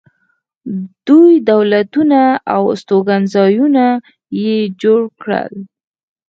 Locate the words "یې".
4.41-4.57